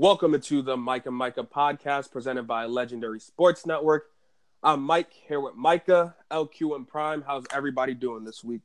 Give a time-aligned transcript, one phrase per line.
[0.00, 4.04] Welcome to the Mike and Micah podcast presented by Legendary Sports Network.
[4.62, 7.24] I'm Mike here with Micah, LQ, and Prime.
[7.26, 8.60] How's everybody doing this week?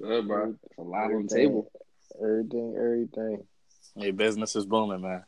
[0.00, 0.54] Good, bro.
[0.62, 1.68] It's a lot on the table.
[2.22, 3.42] Everything, everything.
[3.96, 5.24] Your business is booming, man.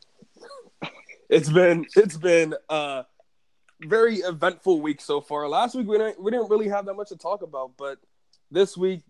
[1.29, 3.07] It's been it's been a
[3.81, 5.49] very eventful week so far.
[5.49, 7.99] Last week we didn't we didn't really have that much to talk about, but
[8.53, 9.03] this week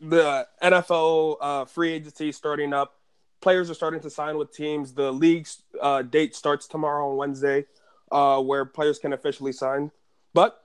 [0.00, 2.97] the NFL uh, free agency starting up.
[3.40, 4.92] Players are starting to sign with teams.
[4.92, 7.66] The league's uh, date starts tomorrow on Wednesday,
[8.10, 9.92] uh, where players can officially sign.
[10.34, 10.64] But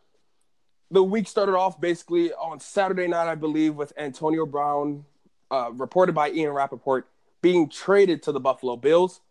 [0.89, 5.05] the week started off basically on Saturday night, I believe, with Antonio Brown,
[5.51, 7.07] uh, reported by Ian Rapoport,
[7.41, 9.21] being traded to the Buffalo Bills.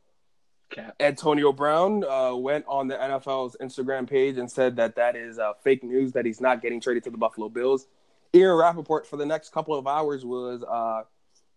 [0.70, 0.94] Cap.
[1.00, 5.52] Antonio Brown uh, went on the NFL's Instagram page and said that that is uh,
[5.62, 7.86] fake news, that he's not getting traded to the Buffalo Bills.
[8.34, 11.02] Ian Rapoport, for the next couple of hours, was uh,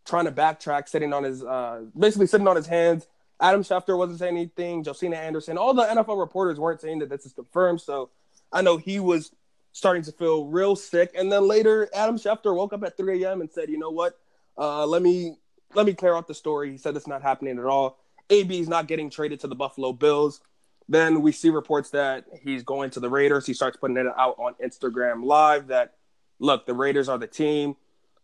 [0.05, 3.07] trying to backtrack, sitting on his, uh, basically sitting on his hands.
[3.39, 4.83] Adam Schefter wasn't saying anything.
[4.83, 7.81] Josina Anderson, all the NFL reporters weren't saying that this is confirmed.
[7.81, 8.09] So
[8.51, 9.31] I know he was
[9.73, 11.11] starting to feel real sick.
[11.17, 13.41] And then later, Adam Schefter woke up at 3 a.m.
[13.41, 14.17] and said, "You know what?
[14.57, 15.35] Uh, let me
[15.73, 17.99] let me clear out the story." He said it's not happening at all.
[18.29, 20.39] AB is not getting traded to the Buffalo Bills.
[20.87, 23.45] Then we see reports that he's going to the Raiders.
[23.45, 25.95] He starts putting it out on Instagram Live that
[26.39, 27.75] look, the Raiders are the team.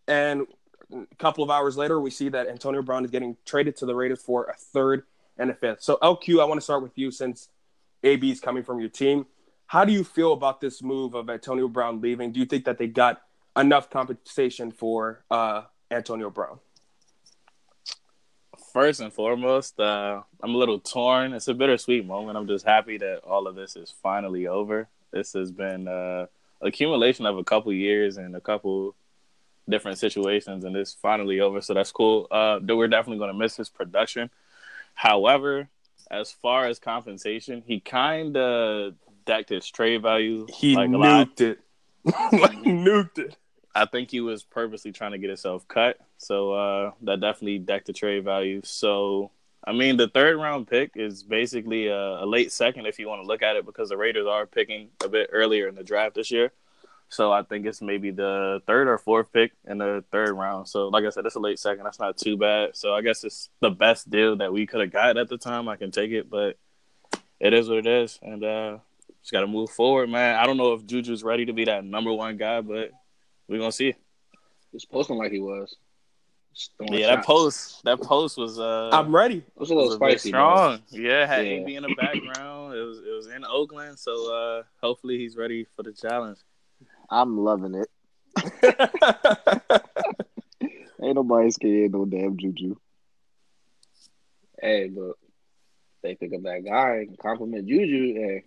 [0.07, 0.47] And
[0.91, 3.95] a couple of hours later, we see that Antonio Brown is getting traded to the
[3.95, 5.03] Raiders for a third
[5.37, 5.81] and a fifth.
[5.81, 7.49] So LQ, I want to start with you since
[8.03, 9.25] AB is coming from your team.
[9.67, 12.31] How do you feel about this move of Antonio Brown leaving?
[12.31, 13.21] Do you think that they got
[13.55, 16.59] enough compensation for uh, Antonio Brown?
[18.73, 21.33] First and foremost, uh, I'm a little torn.
[21.33, 22.37] It's a bittersweet moment.
[22.37, 24.87] I'm just happy that all of this is finally over.
[25.11, 26.27] This has been uh,
[26.61, 28.95] accumulation of a couple years and a couple
[29.71, 31.61] different situations, and it's finally over.
[31.61, 32.27] So that's cool.
[32.29, 34.29] Uh, we're definitely going to miss his production.
[34.93, 35.69] However,
[36.09, 38.93] as far as compensation, he kind of
[39.25, 41.59] decked his trade value He like nuked it.
[42.05, 43.37] like, nuked it.
[43.73, 45.97] I think he was purposely trying to get himself cut.
[46.17, 48.61] So uh, that definitely decked the trade value.
[48.63, 49.31] So
[49.63, 53.21] I mean, the third round pick is basically a, a late second if you want
[53.21, 56.15] to look at it because the Raiders are picking a bit earlier in the draft
[56.15, 56.51] this year.
[57.11, 60.69] So I think it's maybe the third or fourth pick in the third round.
[60.69, 61.83] So like I said, it's a late second.
[61.83, 62.77] That's not too bad.
[62.77, 65.67] So I guess it's the best deal that we could have got at the time.
[65.67, 66.57] I can take it, but
[67.41, 68.77] it is what it is, and uh,
[69.19, 70.37] just got to move forward, man.
[70.37, 72.91] I don't know if Juju's ready to be that number one guy, but
[73.49, 73.91] we're gonna see.
[73.91, 73.95] He
[74.71, 75.75] was posting like he was.
[76.55, 79.37] Just throwing Yeah, that post that post was uh I'm ready.
[79.37, 80.31] It was a little was a bit spicy.
[80.31, 80.55] bro.
[80.55, 80.79] strong.
[80.91, 81.53] Yeah, had Yeah.
[81.53, 82.75] AB in the background.
[82.75, 86.39] It was it was in Oakland, so uh hopefully he's ready for the challenge.
[87.11, 87.87] I'm loving it.
[91.01, 92.75] Ain't nobody scared no damn juju.
[94.61, 95.13] Hey, but
[96.03, 98.13] they pick up that guy and compliment Juju.
[98.13, 98.43] Hey,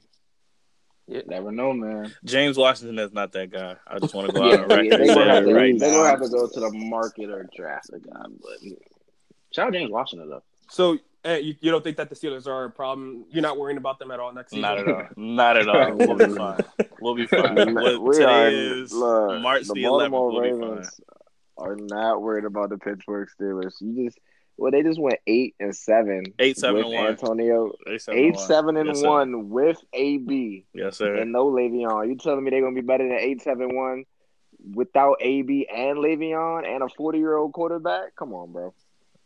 [1.08, 1.22] Yeah.
[1.26, 2.14] never know, man.
[2.24, 3.76] James Washington is not that guy.
[3.86, 5.54] I just want to go Yeah, out on record yeah, they say gonna have to,
[5.54, 5.92] right they now.
[5.96, 8.22] gonna have to go to the market or draft a guy.
[8.40, 8.58] But
[9.52, 10.42] shout out James Washington though.
[10.70, 13.24] so eh, you, you don't think that the Steelers are a problem?
[13.30, 14.62] You're not worrying about them at all next season?
[14.62, 15.06] Not at all.
[15.16, 15.94] Not at all.
[15.96, 16.60] We'll be fine.
[17.00, 17.74] We'll be fine.
[17.74, 20.10] What, we today are is look, March the the 11th.
[20.10, 20.60] Baltimore We'll be fine.
[20.70, 21.00] Ravens
[21.58, 23.74] are not worried about the Pittsburgh Steelers.
[23.80, 24.18] You just
[24.56, 26.22] well, they just went eight and seven.
[26.38, 27.06] Eight, seven, with and one.
[27.08, 27.72] Antonio.
[27.88, 29.08] Eight, seven, Eight and seven and Yes, sir.
[29.08, 31.14] one with AB Yes, sir.
[31.16, 32.08] and no Le'Veon.
[32.08, 34.04] You telling me they're gonna be better than eight seven one
[34.72, 38.14] without AB and Le'Veon and a forty year old quarterback?
[38.16, 38.72] Come on, bro.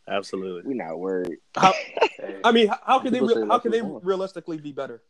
[0.09, 0.63] Absolutely.
[0.65, 1.37] We're not worried.
[1.55, 1.73] How,
[2.19, 4.01] Hey, I mean, how, how can they People say re- how can they more.
[4.03, 5.01] realistically be better?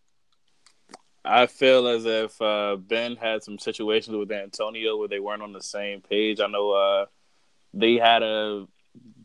[1.24, 5.54] I feel as if uh, Ben had some situations with Antonio where they weren't on
[5.54, 6.40] the same page.
[6.40, 7.06] I know uh,
[7.74, 8.68] they had a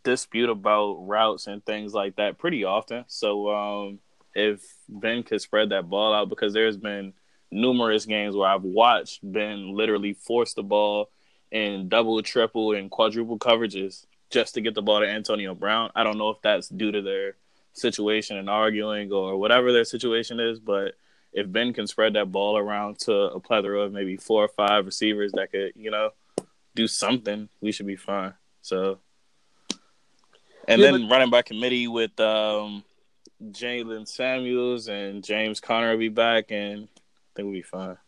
[0.03, 3.05] dispute about routes and things like that pretty often.
[3.07, 3.99] So um,
[4.35, 7.15] if Ben could spread that ball out, because there's been
[7.51, 11.11] numerous games where I've watched Ben literally force the ball
[11.51, 15.91] in double, triple, and quadruple coverages just to get the ball to Antonio Brown.
[15.95, 17.37] I don't know if that's due to their
[17.73, 20.97] situation and arguing or whatever their situation is, but
[21.33, 24.87] if Ben can spread that ball around to a plethora of maybe four or five
[24.87, 26.11] receivers that could, you know,
[26.75, 28.35] do something, we should be fine.
[28.61, 28.99] So,
[30.67, 32.83] and Yeah, then running by committee with um,
[33.41, 37.99] Jaylen Samuels and James Conner will be back, and I think we'll be fine.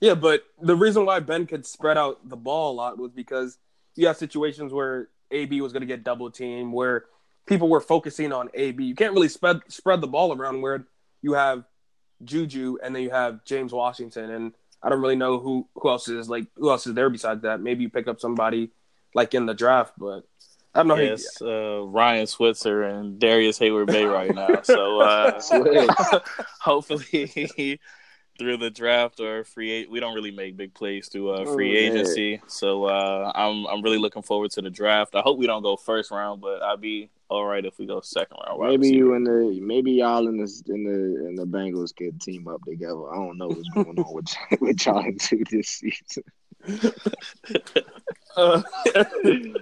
[0.00, 3.58] Yeah, but the reason why Ben could spread out the ball a lot was because
[3.96, 7.06] you have situations where AB was going to get double team, where
[7.46, 8.84] people were focusing on AB.
[8.84, 10.84] You can't really spread spread the ball around where
[11.22, 11.64] you have
[12.24, 14.52] Juju and then you have James Washington, and
[14.82, 17.60] I don't really know who who else is like who else is there besides that.
[17.60, 18.70] Maybe you pick up somebody
[19.14, 20.24] like in the draft, but
[20.74, 20.94] I don't know.
[20.96, 24.62] how he- Yes, uh, Ryan Switzer and Darrius Heyward-Bey right now.
[24.62, 25.40] So uh,
[26.60, 27.80] hopefully
[28.38, 31.72] through the draft or free a- we don't really make big plays through uh, free
[31.76, 32.40] Oh, agency.
[32.46, 35.14] So uh, I'm I'm really looking forward to the draft.
[35.14, 38.00] I hope we don't go first round, but I'd be all right if we go
[38.00, 38.60] second round.
[38.60, 38.96] Maybe receiver.
[38.96, 42.62] you and the maybe y'all in the in the in the Bengals could team up
[42.64, 43.10] together.
[43.10, 46.24] I don't know what's going on with with y'all two this season.
[48.34, 48.62] Uh,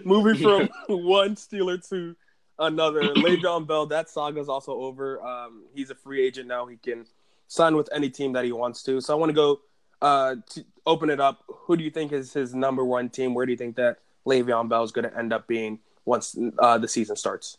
[0.05, 2.15] moving from one Steeler to
[2.61, 3.87] another, Le'Veon Bell.
[3.87, 5.21] That saga is also over.
[5.27, 6.67] Um, he's a free agent now.
[6.67, 7.05] He can
[7.51, 9.01] sign with any team that he wants to.
[9.01, 9.61] So I want to go
[10.01, 11.43] uh, to open it up.
[11.49, 13.35] Who do you think is his number one team?
[13.35, 16.79] Where do you think that Le'Veon Bell is going to end up being once uh,
[16.79, 17.59] the season starts?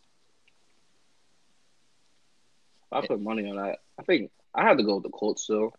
[2.90, 3.80] I put money on that.
[4.00, 5.74] I think I had to go with the Colts still.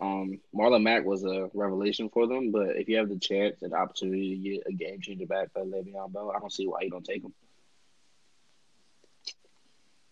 [0.00, 3.72] Um, Marlon Mack was a revelation for them, but if you have the chance and
[3.72, 6.90] opportunity to get a game changer back for Le'Veon Bell, I don't see why you
[6.90, 7.32] don't take him.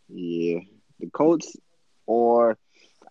[0.08, 0.60] Yeah,
[1.00, 1.56] the Colts,
[2.06, 2.56] or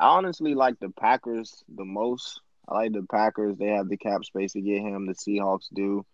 [0.04, 2.42] I honestly like the Packers the most.
[2.68, 3.56] I like the Packers.
[3.58, 5.06] They have the cap space to get him.
[5.06, 6.06] The Seahawks do,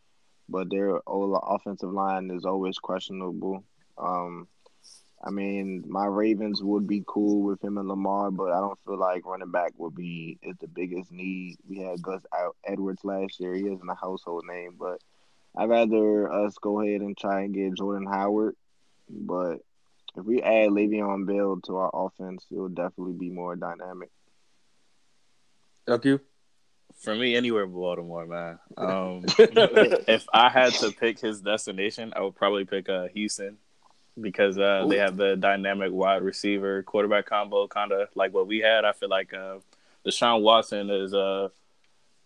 [0.48, 3.64] but their offensive line is always questionable.
[3.98, 4.48] Um,
[5.26, 9.00] I mean, my Ravens would be cool with him and Lamar, but I don't feel
[9.00, 11.58] like running back would be is the biggest need.
[11.68, 12.22] We had Gus
[12.64, 13.56] Edwards last year.
[13.56, 15.02] He isn't a household name, but
[15.58, 18.56] I'd rather us go ahead and try and get Jordan Howard.
[19.10, 19.62] But
[20.18, 24.10] if we add Le'Veon Bell to our offense, it will definitely be more dynamic.
[25.88, 26.20] Thank you.
[27.00, 28.60] For me, anywhere but Baltimore, man.
[28.78, 29.24] Um,
[30.08, 33.58] if I had to pick his destination, I would probably pick uh, Houston
[34.20, 38.60] because uh, they have the dynamic wide receiver quarterback combo, kind of like what we
[38.60, 38.84] had.
[38.84, 39.60] I feel like uh,
[40.06, 41.50] Deshaun Watson is uh,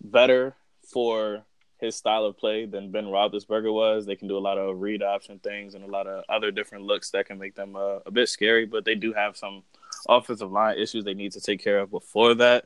[0.01, 0.55] better
[0.91, 1.43] for
[1.83, 4.05] his style of play than Ben Roethlisberger was.
[4.05, 6.85] They can do a lot of read option things and a lot of other different
[6.85, 9.63] looks that can make them uh, a bit scary, but they do have some
[10.07, 12.65] offensive line issues they need to take care of before that.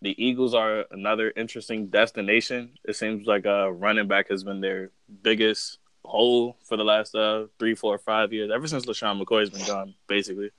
[0.00, 2.70] The Eagles are another interesting destination.
[2.84, 4.90] It seems like a running back has been their
[5.22, 9.66] biggest hole for the last uh, three, four, five years, ever since LeSean McCoy's been
[9.66, 10.50] gone, basically.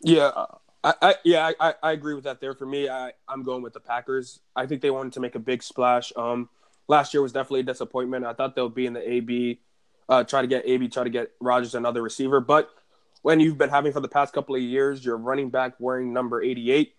[0.00, 0.30] Yeah,
[0.82, 2.40] I, I yeah, I, I agree with that.
[2.40, 4.40] There for me, I I'm going with the Packers.
[4.56, 6.12] I think they wanted to make a big splash.
[6.16, 6.48] Um,
[6.90, 8.26] last year was definitely a disappointment.
[8.26, 9.60] I thought they'll be in the AB,
[10.08, 12.40] uh, try to get AB, try to get Rodgers another receiver.
[12.40, 12.68] But
[13.22, 16.42] when you've been having for the past couple of years, your running back wearing number
[16.42, 16.92] 88,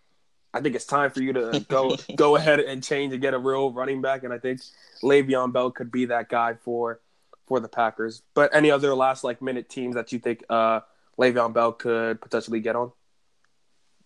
[0.53, 3.37] I think it's time for you to go go ahead and change and get a
[3.37, 4.23] real running back.
[4.23, 4.61] And I think
[5.03, 7.01] Le'Veon Bell could be that guy for
[7.47, 8.23] for the Packers.
[8.33, 10.79] But any other last like minute teams that you think uh,
[11.19, 12.93] Le'Veon Bell could potentially get on?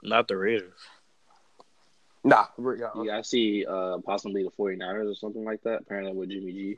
[0.02, 0.74] Not the Raiders.
[2.26, 2.46] Nah,
[2.78, 2.90] yeah.
[3.04, 6.78] Yeah, I see uh, possibly the 49ers or something like that, apparently with Jimmy G.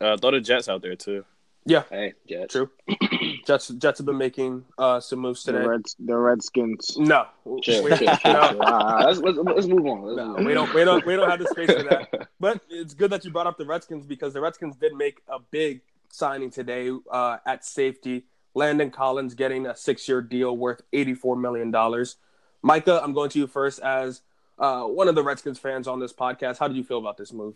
[0.00, 1.24] Uh, throw the Jets out there too.
[1.64, 2.52] yeah, Hey, Jets.
[2.52, 2.68] true.
[3.46, 5.64] Jets Jets have been making uh, some moves The today.
[5.66, 6.96] Reds, the Redskins.
[6.98, 7.26] No,
[7.62, 8.62] Chill, we, chill, chill, no, chill.
[8.62, 10.02] Uh, let's, let's, let's move on.
[10.02, 10.44] Let's no, move on.
[10.44, 12.28] we don't we don't we don't have the space for that.
[12.40, 15.38] But it's good that you brought up the Redskins because the Redskins did make a
[15.38, 15.80] big
[16.10, 18.24] signing today uh, at safety.
[18.54, 22.16] Landon Collins getting a six-year deal worth eighty-four million dollars.
[22.62, 24.20] Micah, I'm going to you first as
[24.58, 26.58] uh, one of the Redskins fans on this podcast.
[26.58, 27.54] How did you feel about this move?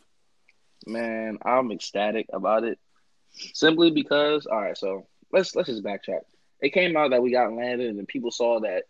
[0.86, 2.78] Man, I'm ecstatic about it.
[3.54, 6.20] Simply because, all right, so let's let's just backtrack.
[6.60, 8.84] It came out that we got landed, and people saw that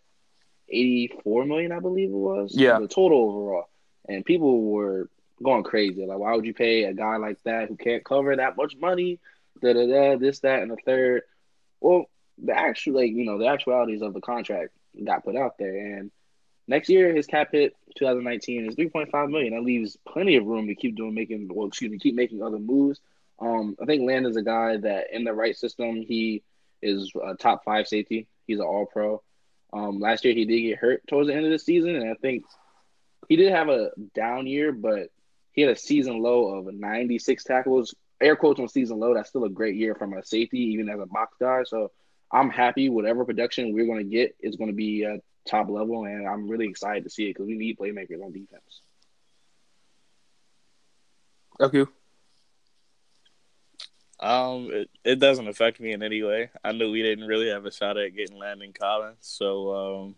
[0.69, 2.79] 84 million, I believe it was, Yeah.
[2.79, 3.69] the total overall,
[4.07, 5.09] and people were
[5.43, 6.05] going crazy.
[6.05, 9.19] Like, why would you pay a guy like that who can't cover that much money?
[9.61, 11.23] Da da da, this, that, and the third.
[11.81, 12.05] Well,
[12.37, 14.71] the actual, like you know, the actualities of the contract
[15.03, 16.11] got put out there, and
[16.69, 19.53] next year his cap hit 2019 is 3.5 million.
[19.53, 22.59] That leaves plenty of room to keep doing making, well, excuse me, keep making other
[22.59, 22.99] moves.
[23.39, 26.43] Um, I think Land is a guy that in the right system, he
[26.81, 28.27] is a top five safety.
[28.47, 29.21] He's an All Pro.
[29.71, 32.15] Um, last year he did get hurt towards the end of the season, and I
[32.15, 32.43] think
[33.27, 35.09] he did have a down year, but
[35.51, 37.93] he had a season low of 96 tackles.
[38.21, 39.13] Air quotes on season low.
[39.13, 41.63] That's still a great year from a safety, even as a box guy.
[41.63, 41.91] So
[42.31, 42.89] I'm happy.
[42.89, 45.17] Whatever production we're going to get is going to be uh,
[45.49, 48.81] top level, and I'm really excited to see it because we need playmakers on defense.
[51.59, 51.85] Okay.
[54.19, 56.49] Um, it, it doesn't affect me in any way.
[56.63, 60.15] I knew we didn't really have a shot at getting Landon Collins, so um,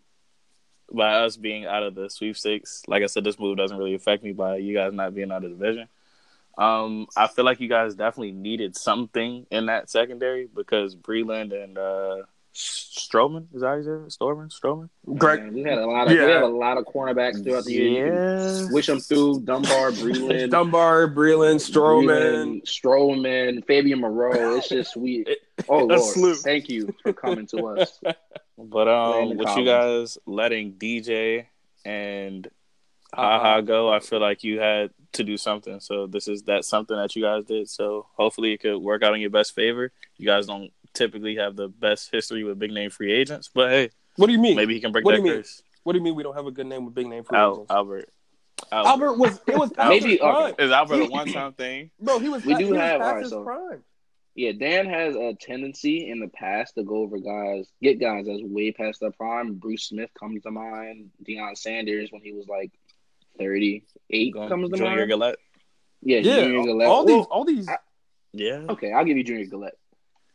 [0.92, 4.24] by us being out of the sweepstakes, like I said, this move doesn't really affect
[4.24, 5.88] me by you guys not being out of the division.
[6.58, 11.78] Um, I feel like you guys definitely needed something in that secondary because Breeland and
[11.78, 12.22] uh,
[12.54, 14.08] Stroman is that how you say it?
[14.18, 14.48] Storman?
[14.52, 14.88] Stroman?
[15.18, 16.26] Greg, Man, we had a lot of Yeah.
[16.26, 18.12] we have a lot of cornerbacks throughout the year.
[18.14, 18.68] Yeah.
[18.70, 22.62] Wish them through Dunbar, Breeland, Dunbar, Breeland, Stroman.
[22.62, 24.56] Breeland, Stroman, Fabian Moreau.
[24.56, 25.24] It's just we.
[25.68, 26.34] Oh Lord, slew.
[26.34, 28.00] thank you for coming to us.
[28.58, 31.46] But um, Landon with you guys letting DJ
[31.84, 32.46] and
[33.14, 35.80] Haha go, I feel like you had to do something.
[35.80, 37.68] So this is that something that you guys did.
[37.68, 39.90] So hopefully it could work out in your best favor.
[40.16, 43.90] You guys don't typically have the best history with big name free agents, but hey,
[44.16, 44.56] What do you mean?
[44.56, 45.42] maybe he can break What do that you mean?
[45.42, 45.62] curse.
[45.84, 47.52] What do you mean we don't have a good name with big name free Al-
[47.54, 47.70] agents?
[47.70, 48.08] Albert.
[48.70, 48.88] Albert.
[48.88, 50.54] Albert was it was past Maybe- his prime.
[50.58, 51.90] Is Albert a one time thing?
[52.00, 53.82] Bro, he was We pa- do have- past alright, so- prime.
[54.34, 58.40] Yeah, Dan has a tendency in the past to go over guys, get guys that's
[58.42, 59.56] way past their prime.
[59.56, 61.10] Bruce Smith comes to mind.
[61.22, 62.70] Deion Sanders when he was like
[63.38, 65.08] thirty eight comes to Junior mind.
[65.10, 65.36] Galette.
[66.00, 66.88] Yeah, Yeah, Junior Galette.
[66.88, 67.76] all Well, these all these I-
[68.32, 68.64] Yeah.
[68.70, 69.76] Okay, I'll give you Junior Galette.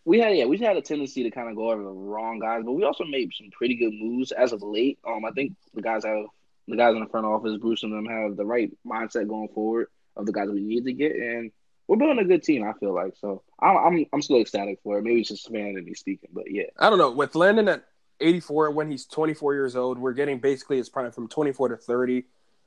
[0.07, 2.61] We had yeah, we had a tendency to kind of go over the wrong guys,
[2.63, 4.97] but we also made some pretty good moves as of late.
[5.05, 6.27] Um, I think the guys have
[6.65, 9.87] the guys in the front office, Bruce and them have the right mindset going forward
[10.15, 11.51] of the guys we need to get, and
[11.89, 12.63] we're building a good team.
[12.63, 13.43] I feel like so.
[13.59, 15.03] I'm I'm, I'm still ecstatic for it.
[15.03, 17.11] Maybe it's just fan and me speaking, but yeah, I don't know.
[17.11, 17.83] With Landon at
[18.21, 22.23] 84 when he's 24 years old, we're getting basically his prime from 24 to 30.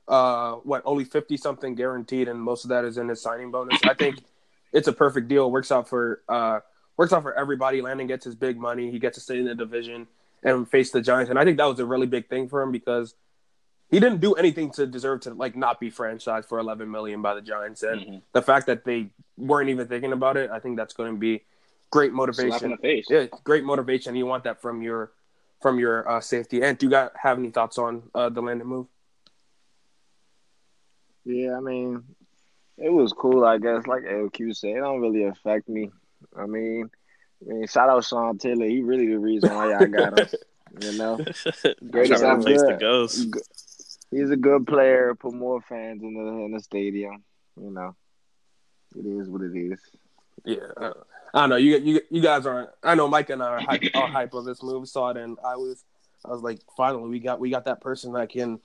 [0.07, 3.79] Uh, what only 50 something guaranteed, and most of that is in his signing bonus.
[3.83, 4.19] I think
[4.71, 5.49] it's a perfect deal.
[5.49, 6.59] Works out for uh,
[7.01, 7.81] works out for everybody.
[7.81, 8.91] Landon gets his big money.
[8.91, 10.05] He gets to stay in the division
[10.43, 12.71] and face the Giants, and I think that was a really big thing for him
[12.71, 13.15] because
[13.89, 17.33] he didn't do anything to deserve to like not be franchised for 11 million by
[17.33, 18.21] the Giants, and Mhm.
[18.33, 21.43] the fact that they weren't even thinking about it, I think that's going to be
[21.89, 22.69] great slap in motivation.
[22.71, 23.07] the face.
[23.09, 24.15] Yeah, great motivation.
[24.15, 25.11] You want that from your
[25.59, 26.61] from your uh, safety.
[26.63, 28.87] And do you got have any thoughts on uh, the Landon move?
[31.25, 32.03] Yeah, I mean,
[32.77, 33.43] it was cool.
[33.45, 35.91] I guess, like LQ said, it don't really affect me.
[36.37, 36.89] I mean,
[37.41, 38.65] I mean, shout out Sean Taylor.
[38.65, 40.27] He really the reason why y'all got him.
[40.79, 41.17] You know,
[41.89, 43.99] Greatest Trying to replace the ghost.
[44.09, 45.15] he's a good player.
[45.15, 47.23] Put more fans in the in the stadium.
[47.61, 47.95] You know,
[48.95, 49.79] it is what it is.
[50.45, 50.91] Yeah,
[51.33, 51.55] I don't know.
[51.57, 52.69] You you you guys aren't.
[52.83, 54.87] I know Mike and I are hype, are hype of this move.
[54.87, 55.83] Saw it, and I was
[56.25, 58.59] I was like, finally, we got we got that person that can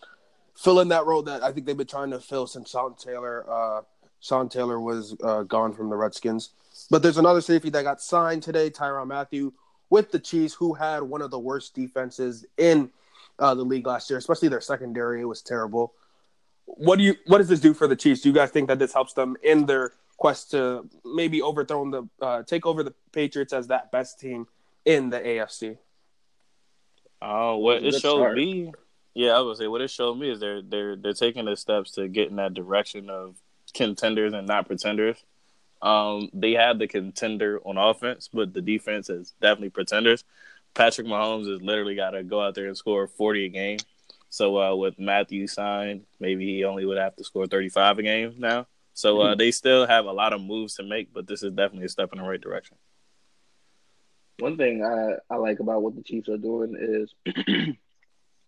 [0.57, 3.45] fill in that role that I think they've been trying to fill since Sean Taylor.
[3.49, 3.83] Uh,
[4.21, 6.51] Sean Taylor was uh, gone from the Redskins.
[6.91, 9.53] But there's another safety that got signed today, Tyrann Mathieu,
[9.91, 12.91] with the Chiefs, who had one of the worst defenses in
[13.39, 15.21] uh, the league last year, especially their secondary.
[15.21, 15.95] It was terrible.
[16.65, 17.15] What do you?
[17.27, 18.21] What does this do for the Chiefs?
[18.23, 22.09] Do you guys think that this helps them in their quest to maybe overthrow the
[22.25, 24.47] uh, take over the Patriots as that best team
[24.85, 25.79] in the AFC?
[27.23, 28.37] Oh, what It was a it good showed start.
[28.37, 28.73] me,
[29.15, 31.93] yeah, I would say what it showed me is they're they're they're taking the steps
[31.93, 33.37] to get in that direction of
[33.75, 35.25] contenders and not pretenders.
[35.83, 40.25] Um, they have the contender on offense, but the defense is definitely pretenders.
[40.75, 43.79] Patrick Mahomes has literally got to go out there and score forty a game.
[44.29, 48.03] So uh, with Mathieu signed, maybe he only would have to score thirty five a
[48.03, 48.67] game now.
[48.95, 51.85] So uh, they still have a lot of moves to make, but this is definitely
[51.85, 52.79] a step in the right direction.
[54.39, 57.15] One thing I, I like about what the Chiefs are doing is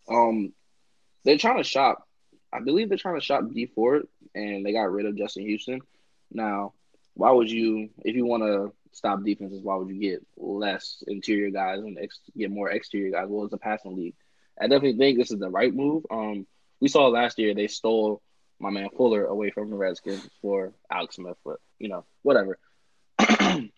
[0.09, 0.53] um
[1.25, 2.07] they're trying to shop.
[2.51, 5.83] I believe they're trying to shop Dee Ford and they got rid of Justin Houston.
[6.33, 6.73] Now,
[7.19, 11.51] why would you if you want to stop defenses, why would you get less interior
[11.51, 13.27] guys and ex, get more exterior guys?
[13.29, 14.15] Well, it's a passing league.
[14.59, 16.05] I definitely think this is the right move.
[16.13, 16.47] Um
[16.81, 18.23] we saw last year they stole
[18.61, 22.57] my man Fuller away from the Redskins for Alex Smith, but you know, whatever.
[23.19, 23.71] that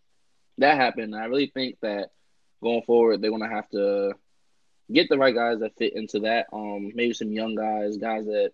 [0.59, 1.16] happened.
[1.16, 2.11] I really think that
[2.62, 4.12] going forward they're gonna have to
[4.92, 6.49] get the right guys that fit into that.
[6.52, 8.52] Um, maybe some young guys, guys that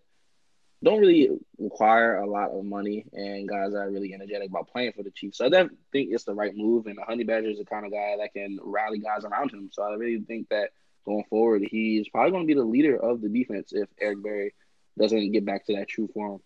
[0.84, 5.02] don't really require a lot of money, and guys are really energetic about playing for
[5.02, 5.38] the Chiefs.
[5.38, 6.86] So I definitely think it's the right move.
[6.86, 9.70] And the Honey Badger is the kind of guy that can rally guys around him.
[9.72, 10.70] So I really think that
[11.04, 14.54] going forward, he's probably going to be the leader of the defense if Eric Berry
[14.98, 16.40] doesn't get back to that true form.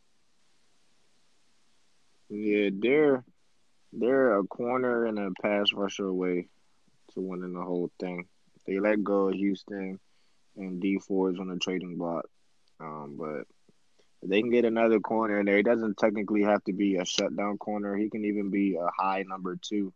[2.28, 3.25] Yeah, they're
[3.92, 6.49] they're a corner and a pass rusher away
[7.14, 8.28] to winning the whole thing.
[8.66, 9.99] They let go of Houston
[10.56, 12.26] and Dee Ford's on the trading block.
[12.78, 13.46] Um, but
[14.22, 15.56] they can get another corner in there.
[15.56, 17.96] He doesn't technically have to be a shutdown corner.
[17.96, 19.92] He can even be a high number two.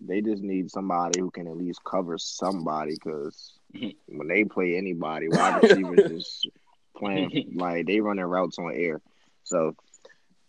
[0.00, 5.28] They just need somebody who can at least cover somebody because when they play anybody,
[5.28, 6.48] wide receivers just
[6.96, 9.00] playing like they running routes on air.
[9.44, 9.76] So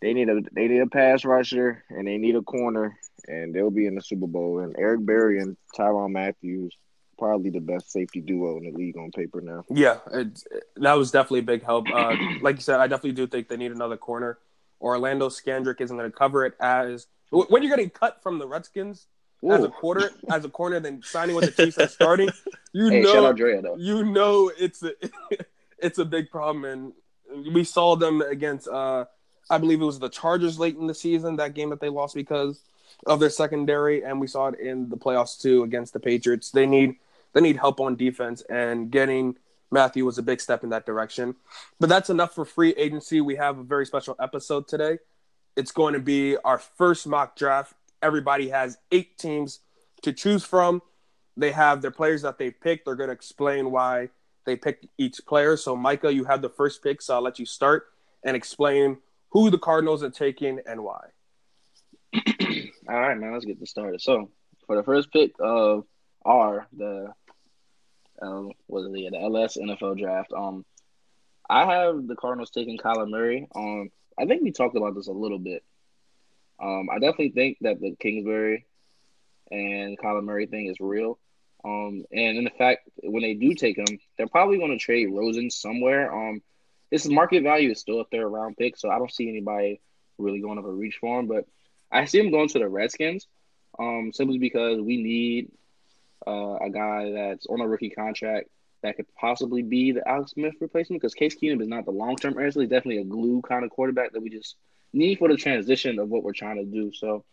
[0.01, 2.97] they need a they need a pass rusher and they need a corner
[3.27, 4.59] and they'll be in the Super Bowl.
[4.59, 6.75] And Eric Berry and Tyrann Matthews
[7.17, 9.65] probably the best safety duo in the league on paper now.
[9.69, 10.43] Yeah, it,
[10.77, 11.88] that was definitely a big help.
[11.93, 14.38] Uh, like you said, I definitely do think they need another corner.
[14.81, 19.07] Orlando Scandrick isn't going to cover it as when you're getting cut from the Redskins.
[19.50, 22.29] as a quarter as a corner then signing with the Chiefs and starting,
[22.74, 24.91] you Hey, know Drea you know it's a
[25.79, 29.05] it's a big problem and we saw them against uh
[29.50, 32.15] I believe it was the Chargers late in the season that game that they lost
[32.15, 32.62] because
[33.05, 36.51] of their secondary and we saw it in the playoffs too against the Patriots.
[36.51, 36.95] They need
[37.35, 39.37] they need help on defense and getting
[39.69, 41.35] Mathieu was a big step in that direction.
[41.79, 43.21] But that's enough for free agency.
[43.21, 44.97] We have a very special episode today.
[45.55, 47.75] It's going to be our first mock draft.
[48.01, 49.59] Everybody has 8 teams
[50.01, 50.81] to choose from
[51.37, 52.85] they have their players that they've picked.
[52.85, 54.09] They're going to explain why
[54.45, 55.57] they picked each player.
[55.57, 57.87] So, Micah, you have the first pick, so I'll let you start
[58.23, 58.97] and explain
[59.29, 61.07] who the Cardinals are taking and why.
[62.15, 63.33] All right, man.
[63.33, 64.01] Let's get this started.
[64.01, 64.29] So,
[64.65, 65.85] for the first pick of
[66.25, 67.13] our the
[68.22, 69.12] um, is it?
[69.12, 70.31] The LS NFL draft.
[70.34, 70.65] Um,
[71.50, 73.48] I have the Cardinals taking Kyler Murray.
[73.55, 75.63] Um, I think we talked about this a little bit.
[76.60, 78.65] Um, I definitely think that the Kingsbury
[79.51, 81.19] and Kyler Murray thing is real.
[81.63, 85.07] Um, and in the fact, when they do take him, they're probably going to trade
[85.12, 86.13] Rosen somewhere.
[86.13, 86.41] Um,
[86.91, 89.81] his market value is still a third round pick, so I don't see anybody
[90.17, 91.27] really going up a reach for him.
[91.27, 91.45] But
[91.91, 93.27] I see him going to the Redskins,
[93.79, 95.51] um, simply because we need
[96.27, 98.50] uh, a guy that's on a rookie contract
[98.84, 101.01] that could possibly be the Alex Smith replacement.
[101.01, 103.70] Because Case Keenum is not the long term answer; he's definitely a glue kind of
[103.70, 104.55] quarterback that we just
[104.94, 106.91] need for the transition of what we're trying to do.
[106.94, 107.25] So,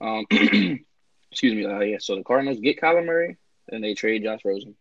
[0.00, 1.64] um, excuse me.
[1.64, 1.98] Uh, yeah.
[2.00, 3.36] So the Cardinals get Kyler Murray,
[3.68, 4.74] and they trade Josh Rosen.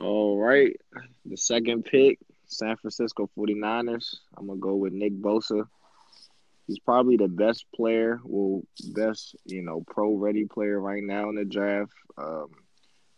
[0.00, 0.76] All right.
[1.24, 4.16] The second pick, San Francisco 49ers.
[4.36, 5.66] I'm going to go with Nick Bosa.
[6.66, 11.36] He's probably the best player, well, best, you know, pro ready player right now in
[11.36, 11.92] the draft.
[12.18, 12.48] Um,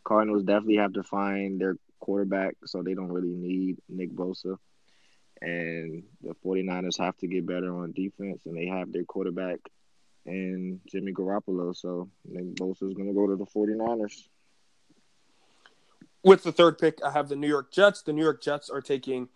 [0.05, 4.57] Cardinals definitely have to find their quarterback, so they don't really need Nick Bosa.
[5.41, 9.61] And the 49ers have to get better on defense, and they have their quarterback
[10.27, 11.75] and Jimmy Garoppolo.
[11.75, 14.29] So Nick Bosa is going to go to the 49ers.
[16.23, 18.03] With the third pick, I have the New York Jets.
[18.03, 19.29] The New York Jets are taking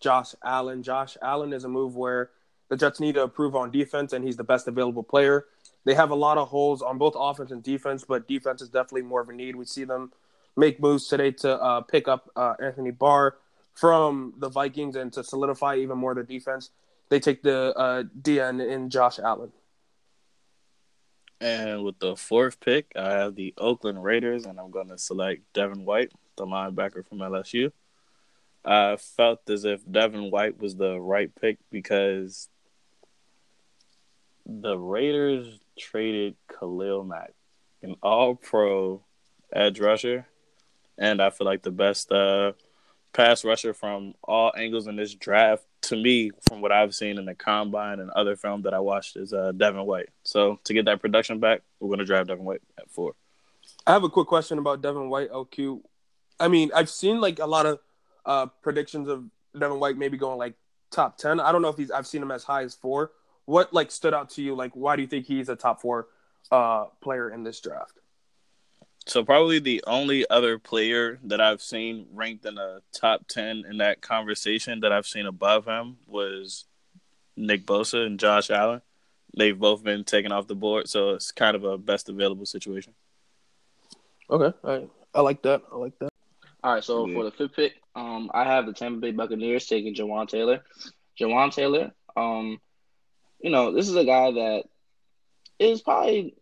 [0.00, 0.82] Josh Allen.
[0.82, 2.30] Josh Allen is a move where
[2.70, 5.46] the Jets need to improve on defense, and he's the best available player.
[5.84, 9.02] They have a lot of holes on both offense and defense, but defense is definitely
[9.02, 9.56] more of a need.
[9.56, 10.12] We see them
[10.56, 13.36] make moves today to uh, pick up uh, Anthony Barr
[13.74, 16.70] from the Vikings and to solidify even more their defense.
[17.08, 19.52] They take the uh, DN in Josh Allen.
[21.40, 25.42] And with the fourth pick, I have the Oakland Raiders, and I'm going to select
[25.54, 27.72] Devin White, the linebacker from LSU.
[28.64, 32.50] I felt as if Devin White was the right pick because
[34.50, 37.32] the Raiders traded Khalil Mack,
[37.82, 39.02] an all pro
[39.52, 40.26] edge rusher,
[40.98, 42.52] and I feel like the best uh,
[43.12, 47.26] pass rusher from all angles in this draft, to me, from what I've seen in
[47.26, 50.08] the combine and other film that I watched, is uh, Devin White.
[50.24, 53.14] So to get that production back, we're going to draft Devin White at four.
[53.86, 55.80] I have a quick question about Devin White, LQ.
[56.40, 57.78] I mean, I've seen like a lot of
[58.26, 59.24] uh, predictions of
[59.56, 60.54] Devin White maybe going like
[60.90, 61.38] top 10.
[61.38, 63.12] I don't know if he's, I've seen him as high as four.
[63.46, 64.54] What like stood out to you?
[64.54, 66.08] Like, why do you think he's a top four
[66.50, 67.94] uh, player in this draft?
[69.06, 73.78] So probably the only other player that I've seen ranked in the top ten in
[73.78, 76.66] that conversation that I've seen above him was
[77.36, 78.82] Nick Bosa and Josh Allen.
[79.36, 82.92] They've both been taken off the board, so it's kind of a best available situation.
[84.28, 85.62] Okay, I I like that.
[85.72, 86.10] I like that.
[86.62, 87.14] All right, so Yeah.
[87.14, 90.62] for the fifth pick, um, I have the Tampa Bay Buccaneers taking Jawaan Taylor.
[91.18, 92.60] Jawaan Taylor, um,
[93.40, 94.64] you know, this is a guy that
[95.58, 96.34] is probably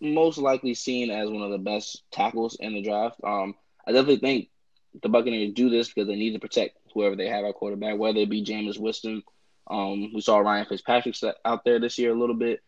[0.00, 3.18] most likely seen as one of the best tackles in the draft.
[3.24, 3.54] Um,
[3.86, 4.48] I definitely think
[5.02, 8.18] the Buccaneers do this because they need to protect whoever they have at quarterback, whether
[8.20, 9.22] it be Jameis Winston.
[9.68, 12.60] Um, we saw Ryan Fitzpatrick out there this year a little bit.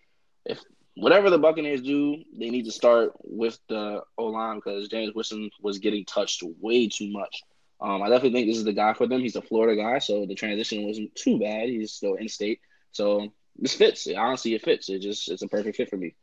[0.45, 0.61] If
[0.97, 5.51] whatever the Buccaneers do, they need to start with the O line because Jameis Winston
[5.61, 7.43] was getting touched way too much.
[7.81, 9.21] Um, I definitely think this is the guy for them.
[9.21, 11.69] He's a Florida guy, so the transition wasn't too bad.
[11.69, 14.09] He's still in state, so this fits.
[14.17, 14.89] Honestly, it fits.
[14.89, 16.15] It just it's a perfect fit for me.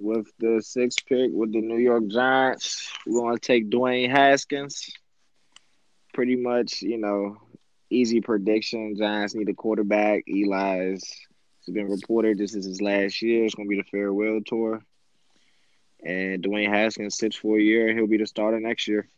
[0.00, 2.90] with the sixth pick with the New York Giants.
[3.06, 4.92] We're going to take Dwayne Haskins.
[6.14, 7.36] Pretty much, you know,
[7.90, 8.96] easy prediction.
[8.96, 10.24] Giants need a quarterback.
[10.26, 11.02] Eli's
[11.60, 13.44] it's been reported this is his last year.
[13.44, 14.82] It's going to be the farewell tour.
[16.04, 17.92] And Dwayne Haskins sits for a year.
[17.92, 19.08] He'll be the starter next year.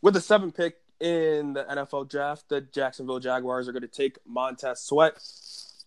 [0.00, 4.18] With the seventh pick in the NFL draft, the Jacksonville Jaguars are going to take
[4.26, 5.18] Montez Sweat.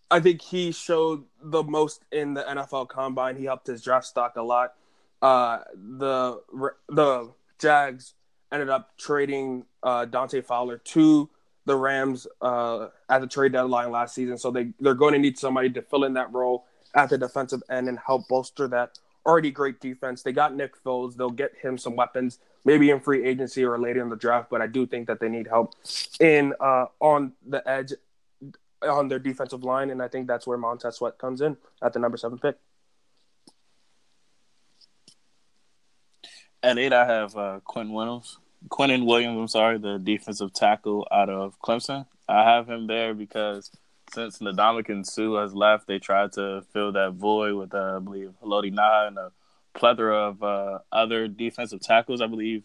[0.10, 3.36] I think he showed the most in the NFL Combine.
[3.36, 4.74] He helped his draft stock a lot.
[5.22, 6.42] Uh, the
[6.88, 8.14] the Jags
[8.52, 11.30] ended up trading uh, Dante Fowler to
[11.66, 14.38] the Rams uh, at the trade deadline last season.
[14.38, 16.66] So they they're going to need somebody to fill in that role
[16.96, 20.24] at the defensive end and help bolster that already great defense.
[20.24, 21.18] They got Nick Foles.
[21.18, 24.50] They'll get him some weapons, maybe in free agency or later in the draft.
[24.52, 25.74] But I do think that they need help
[26.20, 27.94] in uh, on the edge
[28.84, 32.00] on their defensive line, and I think that's where Montez Sweat comes in at the
[32.00, 32.58] number seven pick.
[36.62, 38.38] At eight, I have uh, Quinn Williams.
[38.70, 42.06] Quinnen Williams, I'm sorry, the defensive tackle out of Clemson.
[42.28, 43.72] I have him there because
[44.14, 48.34] since Ndamukong Suh has left, they tried to fill that void with, uh, I believe,
[48.44, 49.32] Haloti Ngata and a
[49.78, 52.22] plethora of uh, other defensive tackles.
[52.22, 52.64] I believe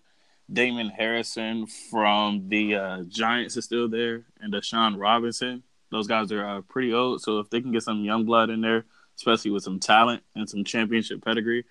[0.52, 5.62] Damon Harrison from the uh, Giants is still there, and Deshaun Robinson.
[5.90, 8.60] Those guys are uh, pretty old, so if they can get some young blood in
[8.60, 8.84] there,
[9.16, 11.64] especially with some talent and some championship pedigree,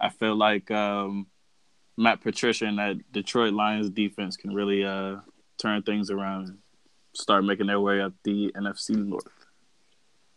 [0.00, 1.26] I feel like um,
[1.96, 5.16] Matt Patricia and that Detroit Lions defense can really uh,
[5.58, 6.58] turn things around and
[7.14, 9.26] start making their way up the NFC North.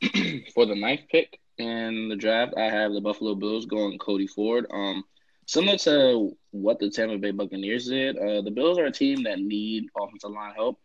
[0.54, 4.66] For the ninth pick in the draft, I have the Buffalo Bills going Cody Ford.
[4.72, 5.04] Um,
[5.46, 9.40] similar to what the Tampa Bay Buccaneers did, uh, the Bills are a team that
[9.40, 10.80] need offensive line help.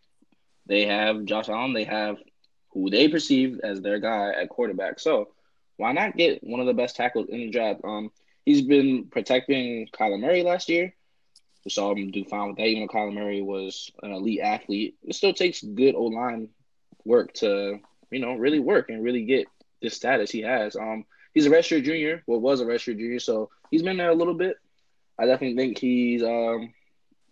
[0.66, 1.72] They have Josh Allen.
[1.72, 2.18] They have
[2.70, 4.98] who they perceive as their guy at quarterback.
[4.98, 5.28] So
[5.76, 7.80] why not get one of the best tackles in the draft?
[7.84, 8.10] Um,
[8.44, 10.94] he's been protecting Kyler Murray last year.
[11.64, 12.66] We saw him do fine with that.
[12.66, 16.48] Even though Kyler Murray was an elite athlete, it still takes good O line
[17.04, 17.80] work to
[18.10, 19.46] you know really work and really get
[19.82, 20.76] the status he has.
[20.76, 22.22] Um, he's a redshirt junior.
[22.26, 24.56] Well, was a redshirt junior, so he's been there a little bit.
[25.18, 26.72] I definitely think he's um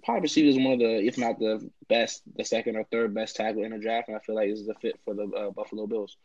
[0.04, 3.36] probably perceived as one of the, if not the best, the second or third best
[3.36, 5.50] tackle in the draft, and I feel like this is a fit for the uh,
[5.50, 6.16] Buffalo Bills.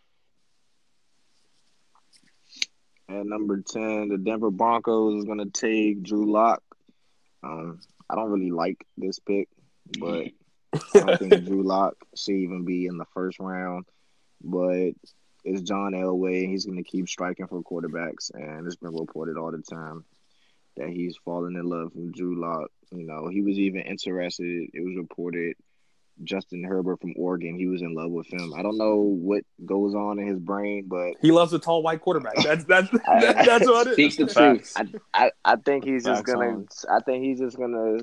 [3.10, 6.64] At number 10, the Denver Broncos is going to take Drew Lock.
[7.44, 9.48] Um, I don't really like this pick,
[10.00, 10.28] but
[10.74, 13.86] I don't think Drew Lock should even be in the first round.
[14.44, 14.92] But
[15.46, 16.50] it's John Elway.
[16.50, 20.04] He's going to keep striking for quarterbacks, and it's been reported all the time
[20.76, 22.72] that he's fallen in love with Drew Lock.
[22.92, 24.70] You know, he was even interested.
[24.74, 25.56] It was reported
[26.24, 27.56] Justin Herbert from Oregon.
[27.58, 28.54] He was in love with him.
[28.56, 32.02] I don't know what goes on in his brain, but he loves a tall white
[32.02, 32.36] quarterback.
[32.38, 34.14] That's that's that's, that's what it is.
[34.14, 34.74] Speak the truth.
[34.76, 36.64] I, I, I think he's just gonna.
[36.90, 38.00] I think he's just gonna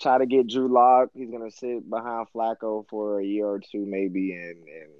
[0.00, 1.10] try to get Drew Lock.
[1.14, 4.92] He's gonna sit behind Flacco for a year or two, maybe, and and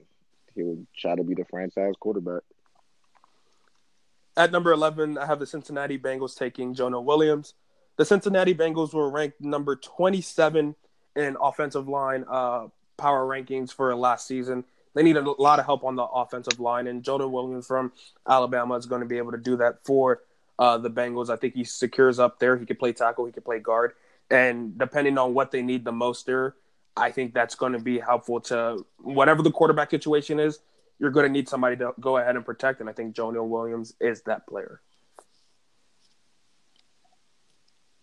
[0.54, 2.42] he'll try to be the franchise quarterback.
[4.36, 7.54] At number eleven, I have the Cincinnati Bengals taking Jonah Williams.
[7.96, 10.74] The Cincinnati Bengals were ranked number twenty-seven
[11.14, 14.64] in offensive line uh, power rankings for last season.
[14.94, 17.92] They need a lot of help on the offensive line, and Jonah Williams from
[18.26, 20.22] Alabama is going to be able to do that for
[20.58, 21.28] uh, the Bengals.
[21.28, 22.56] I think he secures up there.
[22.56, 23.92] He could play tackle, he could play guard,
[24.30, 26.54] and depending on what they need the most there,
[26.96, 30.60] I think that's going to be helpful to whatever the quarterback situation is.
[30.98, 33.94] You're going to need somebody to go ahead and protect, and I think Jonah Williams
[34.00, 34.80] is that player.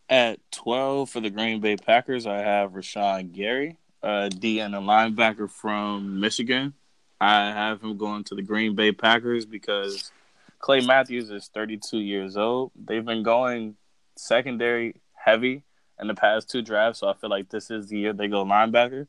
[0.09, 4.79] At 12 for the Green Bay Packers, I have Rashan Gary, a D and a
[4.79, 6.73] linebacker from Michigan.
[7.21, 10.11] I have him going to the Green Bay Packers because
[10.57, 12.71] Clay Matthews is 32 years old.
[12.75, 13.75] They've been going
[14.15, 15.63] secondary heavy
[15.99, 18.45] in the past two drafts, so I feel like this is the year they go
[18.45, 19.07] linebacker.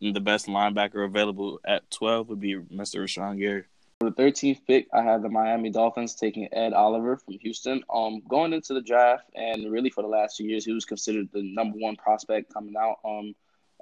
[0.00, 3.00] And the best linebacker available at 12 would be Mr.
[3.02, 3.64] Rashan Gary.
[4.00, 7.82] For the 13th pick, I have the Miami Dolphins taking Ed Oliver from Houston.
[7.92, 11.28] Um, going into the draft, and really for the last two years, he was considered
[11.32, 12.98] the number one prospect coming out.
[13.04, 13.34] Um,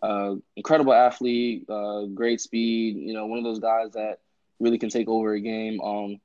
[0.03, 2.97] uh, incredible athlete, uh, great speed.
[2.97, 4.21] You know, one of those guys that
[4.59, 5.83] really can take over a game.
[5.83, 6.19] Um,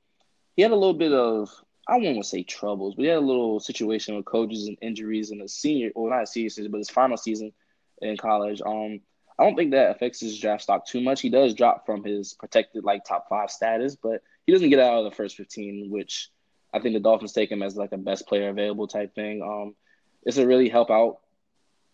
[0.56, 1.50] he had a little bit of
[1.88, 5.40] I won't say troubles, but he had a little situation with coaches and injuries in
[5.40, 7.52] his senior, well, not his senior season, but his final season
[8.00, 8.62] in college.
[8.64, 9.00] Um,
[9.38, 11.20] I don't think that affects his draft stock too much.
[11.20, 14.98] He does drop from his protected like top five status, but he doesn't get out
[14.98, 16.30] of the first fifteen, which
[16.72, 19.42] I think the Dolphins take him as like a best player available type thing.
[19.42, 19.74] Um,
[20.22, 21.18] it's a really help out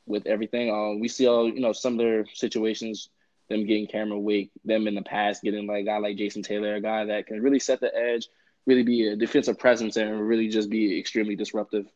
[0.06, 0.70] with everything.
[0.70, 3.08] Um, we see all you know some of their situations,
[3.48, 6.74] them getting Cameron Wake, them in the past getting like a guy like Jason Taylor,
[6.74, 8.28] a guy that can really set the edge,
[8.66, 11.86] really be a defensive presence, and really just be extremely disruptive.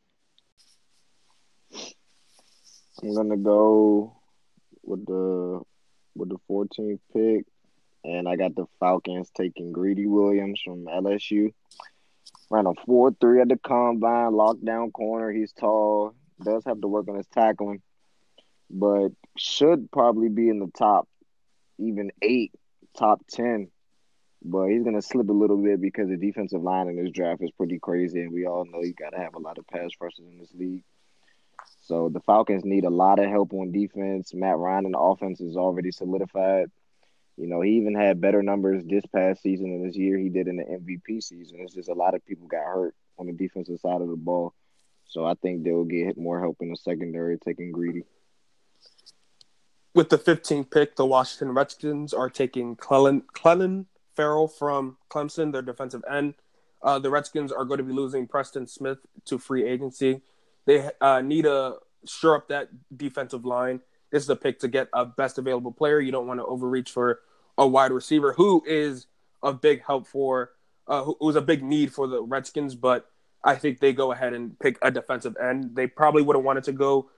[3.03, 4.17] I'm gonna go
[4.83, 5.61] with the
[6.15, 7.47] with the 14th pick,
[8.05, 11.53] and I got the Falcons taking Greedy Williams from LSU.
[12.49, 15.33] Ran a four three at the combine, lockdown corner.
[15.33, 17.83] He's tall, does have to work on his tackling,
[18.71, 21.09] but should probably be in the top,
[21.79, 22.53] even eight,
[22.97, 23.72] top ten.
[24.45, 27.51] But he's gonna slip a little bit because the defensive line in this draft is
[27.53, 30.39] pretty crazy, and we all know you gotta have a lot of pass rushers in
[30.39, 30.85] this league.
[31.83, 34.35] So the Falcons need a lot of help on defense.
[34.35, 36.71] Matt Ryan the offense is already solidified.
[37.37, 40.49] You know, he even had better numbers this past season than this year he did
[40.49, 41.61] in the MVP season.
[41.61, 44.55] It's just a lot of people got hurt on the defensive side of the ball.
[45.07, 48.05] So I think they'll get more help in the secondary taking greedy.
[49.95, 55.63] With the 15th pick, the Washington Redskins are taking Clelin, Clelin Ferrell from Clemson, their
[55.63, 56.35] defensive end.
[56.83, 60.21] Uh, the Redskins are going to be losing Preston Smith to free agency.
[60.67, 63.81] They uh, need to shore up that defensive line.
[64.11, 66.01] This is a pick to get a best available player.
[66.01, 67.21] You don't want to overreach for
[67.57, 69.07] a wide receiver who is
[69.43, 70.51] a big help for,
[70.89, 73.09] uh, who was a big need for the Redskins, but
[73.45, 75.75] I think they go ahead and pick a defensive end.
[75.75, 77.11] They probably would have wanted to go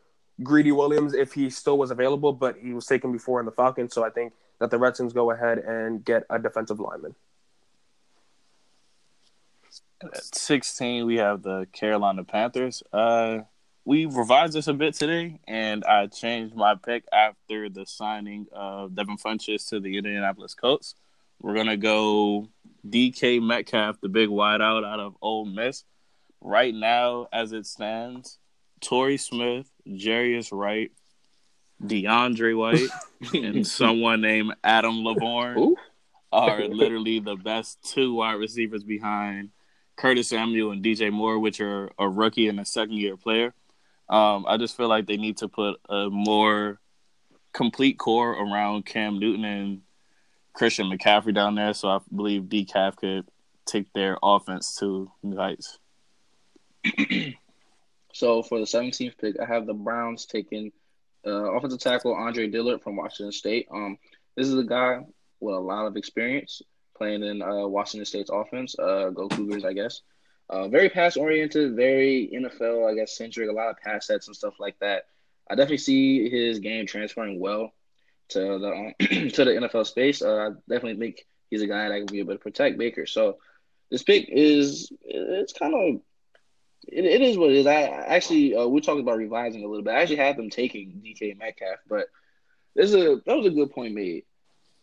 [0.42, 3.92] Greedy Williams if he still was available, but he was taken before in the Falcons.
[3.94, 7.14] So I think that the Redskins go ahead and get a defensive lineman.
[10.02, 12.82] At 16, we have the Carolina Panthers.
[12.92, 13.40] Uh,
[13.84, 18.94] we revised this a bit today, and I changed my pick after the signing of
[18.94, 20.94] Devin Funchess to the Indianapolis Colts.
[21.40, 22.48] We're gonna go
[22.88, 25.84] DK Metcalf, the big wideout out of Ole Miss.
[26.40, 28.38] Right now, as it stands,
[28.80, 30.92] Torrey Smith, Jarius Wright,
[31.86, 32.88] DeAndre White,
[33.34, 35.76] and someone named Adam Lavorne Ooh.
[36.32, 39.50] are literally the best two wide receivers behind
[39.96, 43.54] Curtis Samuel and DJ Moore, which are a rookie and a second year player.
[44.08, 46.80] Um, I just feel like they need to put a more
[47.52, 49.80] complete core around Cam Newton and
[50.52, 51.72] Christian McCaffrey down there.
[51.74, 53.28] So I believe DCAF could
[53.64, 55.78] take their offense to new heights.
[58.14, 60.70] So for the 17th pick, I have the Browns taking
[61.26, 63.68] uh, offensive tackle Andre Dillard from Washington State.
[63.70, 63.98] Um,
[64.36, 65.04] this is a guy
[65.40, 66.62] with a lot of experience
[66.96, 68.78] playing in uh, Washington State's offense.
[68.78, 70.02] Uh, go Cougars, I guess.
[70.48, 73.48] Uh, very pass oriented, very NFL, I guess, centric.
[73.48, 75.04] A lot of pass sets and stuff like that.
[75.50, 77.72] I definitely see his game transferring well
[78.30, 78.94] to the um,
[79.30, 80.22] to the NFL space.
[80.22, 83.06] Uh, I definitely think he's a guy that can be able to protect Baker.
[83.06, 83.38] So
[83.90, 86.00] this pick is it's kind of
[86.88, 87.66] it, it is what it is.
[87.66, 89.94] I actually uh, we're talking about revising a little bit.
[89.94, 92.06] I actually had them taking DK Metcalf, but
[92.74, 94.24] there's a that was a good point made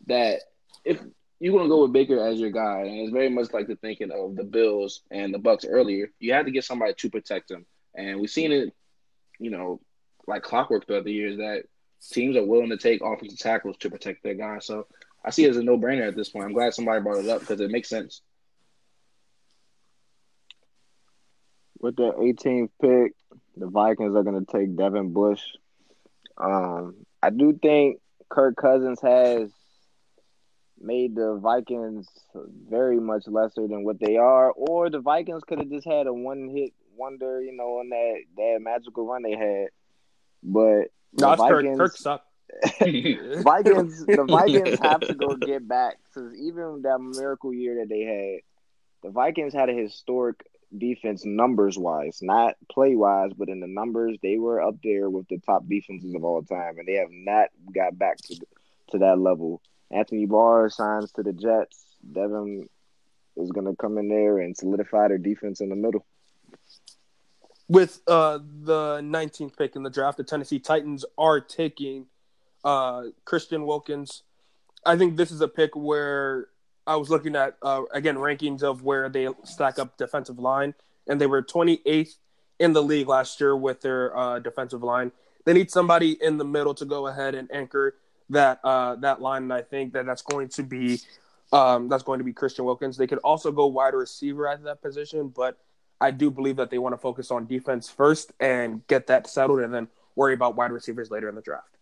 [0.06, 0.40] that
[0.84, 1.00] if
[1.40, 4.10] you're gonna go with Baker as your guy, and it's very much like the thinking
[4.12, 6.10] of the Bills and the Bucks earlier.
[6.18, 8.72] You had to get somebody to protect him, and we've seen it,
[9.38, 9.80] you know,
[10.26, 11.64] like clockwork throughout the years that
[12.10, 14.58] teams are willing to take offensive tackles to protect their guy.
[14.60, 14.86] So
[15.24, 16.44] I see it as a no brainer at this point.
[16.44, 18.22] I'm glad somebody brought it up because it makes sense.
[21.82, 23.12] With the 18th pick,
[23.56, 25.42] the Vikings are going to take Devin Bush.
[26.38, 27.98] Um, I do think
[28.30, 29.50] Kirk Cousins has
[30.80, 32.08] made the Vikings
[32.68, 36.14] very much lesser than what they are, or the Vikings could have just had a
[36.14, 39.68] one-hit wonder, you know, on that that magical run they had.
[40.42, 41.76] But the No, Kirk.
[41.76, 42.26] Kirk sucked.
[42.80, 48.02] Vikings, the Vikings have to go get back because even that miracle year that they
[48.02, 48.40] had,
[49.02, 50.44] the Vikings had a historic
[50.76, 55.28] defense numbers wise, not play wise, but in the numbers they were up there with
[55.28, 58.36] the top defenses of all time, and they have not got back to
[58.90, 59.60] to that level.
[59.90, 61.84] Anthony Barr signs to the Jets.
[62.10, 62.68] Devin
[63.36, 66.06] is going to come in there and solidify their defense in the middle.
[67.68, 72.06] With uh, the 19th pick in the draft, the Tennessee Titans are taking
[72.64, 74.22] uh, Christian Wilkins.
[74.84, 76.48] I think this is a pick where
[76.86, 80.74] I was looking at uh, again rankings of where they stack up defensive line,
[81.06, 82.16] and they were 28th
[82.58, 85.12] in the league last year with their uh, defensive line.
[85.44, 87.96] They need somebody in the middle to go ahead and anchor
[88.30, 91.00] that uh, that line, and I think that that's going to be
[91.52, 92.96] um, that's going to be Christian Wilkins.
[92.96, 95.58] They could also go wide receiver at that position, but
[96.00, 99.60] I do believe that they want to focus on defense first and get that settled,
[99.60, 101.76] and then worry about wide receivers later in the draft.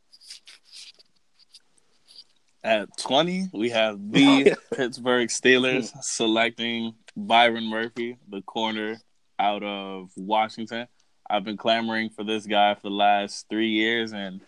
[2.62, 9.00] At 20, we have the Pittsburgh Steelers selecting Byron Murphy, the corner
[9.38, 10.86] out of Washington.
[11.28, 14.40] I've been clamoring for this guy for the last three years, and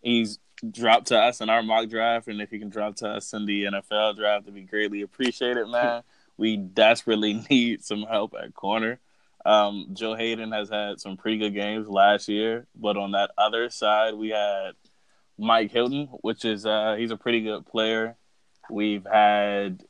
[0.00, 2.28] he's dropped to us in our mock draft.
[2.28, 5.68] And if he can drop to us in the NFL draft, it'd be greatly appreciated,
[5.68, 6.02] man.
[6.36, 8.98] we desperately need some help at corner.
[9.44, 13.70] Um, Joe Haden has had some pretty good games last year, but on that other
[13.70, 14.72] side, we had
[15.38, 18.16] Mike Hilton, which is uh, he's a pretty good player.
[18.70, 19.82] We've had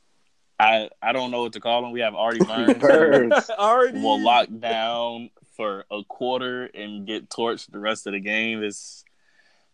[0.58, 1.92] I I don't know what to call him.
[1.92, 2.74] We have Artie Burns.
[2.78, 3.50] Burns.
[3.58, 4.00] Already.
[4.00, 8.62] will lock down for a quarter and get torched the rest of the game.
[8.62, 9.04] It's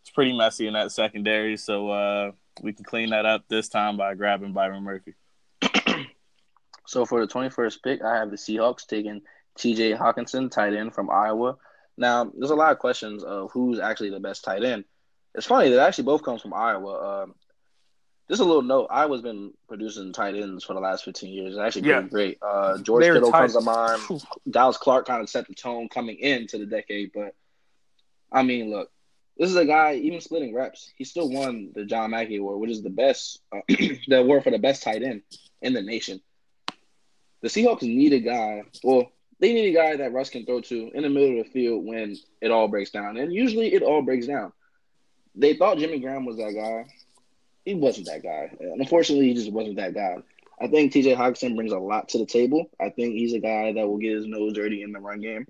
[0.00, 3.96] it's pretty messy in that secondary, so uh, we can clean that up this time
[3.96, 5.14] by grabbing Byron Murphy.
[6.88, 9.20] So for the 21st pick, I have the Seahawks taking
[9.58, 9.92] T.J.
[9.92, 11.58] Hockenson, tight end from Iowa.
[11.98, 14.84] Now, there's a lot of questions of who's actually the best tight end.
[15.38, 17.22] It's funny that actually both comes from Iowa.
[17.22, 17.34] Um,
[18.28, 21.54] just a little note: Iowa's been producing tight ends for the last 15 years.
[21.54, 22.02] It's actually Yeah.
[22.02, 22.38] great.
[22.42, 24.02] Uh, George They're Kittle tight- comes to mind.
[24.50, 27.36] Dallas Clark kind of set the tone coming into the decade, but
[28.32, 28.90] I mean, look,
[29.36, 30.92] this is a guy even splitting reps.
[30.96, 34.50] He still won the John Mackey Award, which is the best, uh, the award for
[34.50, 35.22] the best tight end
[35.62, 36.20] in the nation.
[37.42, 38.64] The Seahawks need a guy.
[38.82, 41.52] Well, they need a guy that Russ can throw to in the middle of the
[41.52, 44.52] field when it all breaks down, and usually it all breaks down.
[45.38, 46.86] They thought Jimmy Graham was that guy.
[47.64, 48.50] He wasn't that guy.
[48.60, 50.16] And unfortunately, he just wasn't that guy.
[50.60, 52.70] I think TJ Hockenson brings a lot to the table.
[52.80, 55.46] I think he's a guy that will get his nose dirty in the run game.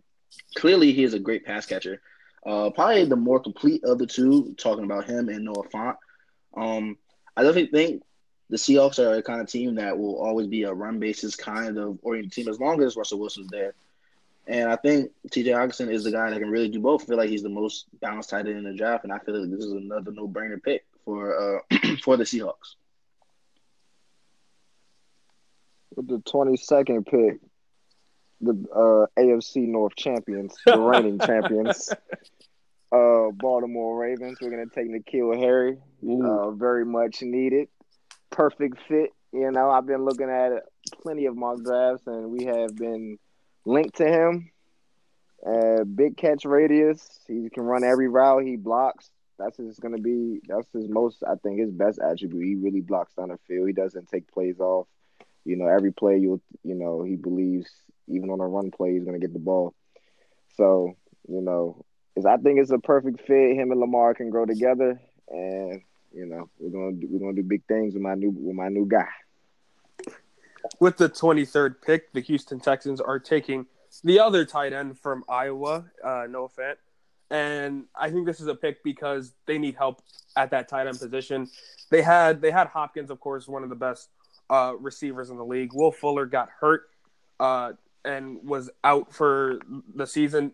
[0.56, 2.02] Clearly, he is a great pass catcher.
[2.46, 5.96] Uh, probably the more complete of the two, talking about him and Noah Fant.
[6.56, 6.98] Um,
[7.36, 8.02] I definitely think
[8.50, 11.78] the Seahawks are a kind of team that will always be a run basis kind
[11.78, 13.74] of oriented team as long as Russell Wilson's there.
[14.48, 17.02] And I think TJ Hockenson is the guy that can really do both.
[17.02, 19.38] I feel like he's the most balanced tight end in the draft, and I feel
[19.38, 22.76] like this is another no brainer pick for uh, for the Seahawks.
[25.94, 27.40] With the 22nd pick,
[28.40, 31.90] the uh, AFC North champions, the reigning champions,
[32.90, 34.38] uh, Baltimore Ravens.
[34.40, 35.76] We're going to take N'Keal Harry.
[36.02, 37.68] Uh, very much needed.
[38.30, 39.10] Perfect fit.
[39.30, 40.52] You know, I've been looking at
[41.02, 43.18] plenty of mock drafts, and we have been
[43.68, 44.50] linked to him.
[45.46, 47.20] Uh, big catch radius.
[47.28, 48.44] He can run every route.
[48.44, 49.10] He blocks.
[49.38, 50.40] That's his going to be.
[50.48, 51.22] That's his most.
[51.22, 52.44] I think his best attribute.
[52.44, 53.68] He really blocks down the field.
[53.68, 54.88] He doesn't take plays off.
[55.44, 57.70] You know, every play you you know he believes
[58.08, 59.74] even on a run play he's going to get the ball.
[60.56, 60.96] So
[61.28, 61.84] you know,
[62.16, 63.56] is I think it's a perfect fit.
[63.56, 67.48] Him and Lamar can grow together, and you know we're gonna do, we're gonna do
[67.48, 69.06] big things with my new with my new guy.
[70.80, 73.66] With the 23rd pick, the Houston Texans are taking
[74.04, 76.76] the other tight end from Iowa, uh, Fant.
[77.30, 80.02] And I think this is a pick because they need help
[80.36, 81.48] at that tight end position.
[81.90, 84.08] They had they had Hopkins, of course, one of the best
[84.48, 85.72] uh, receivers in the league.
[85.74, 86.88] Will Fuller got hurt
[87.38, 87.72] uh,
[88.04, 89.60] and was out for
[89.94, 90.52] the season.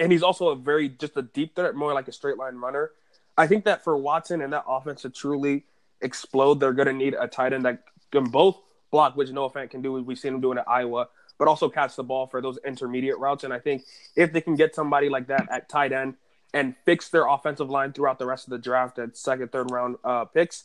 [0.00, 2.90] And he's also a very just a deep threat, more like a straight line runner.
[3.36, 5.64] I think that for Watson and that offense to truly
[6.00, 8.58] explode, they're going to need a tight end that can both
[8.90, 9.92] block, which Noah Fant can do.
[9.92, 13.44] We've seen him doing at Iowa, but also catch the ball for those intermediate routes.
[13.44, 13.82] And I think
[14.16, 16.14] if they can get somebody like that at tight end
[16.52, 19.96] and fix their offensive line throughout the rest of the draft at second, third round
[20.04, 20.64] uh, picks,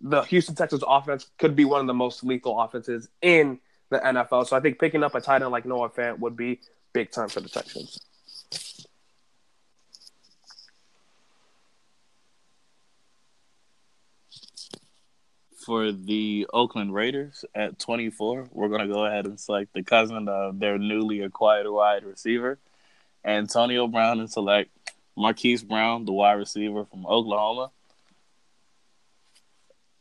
[0.00, 3.58] the Houston Texans offense could be one of the most lethal offenses in
[3.90, 4.46] the NFL.
[4.46, 6.60] So I think picking up a tight end like Noah Fant would be
[6.92, 7.98] big time for the Texans.
[15.66, 20.28] For the Oakland Raiders at 24, we're going to go ahead and select the cousin
[20.28, 22.60] of their newly acquired wide receiver,
[23.24, 24.70] Antonio Brown, and select
[25.16, 27.72] Marquise Brown, the wide receiver from Oklahoma.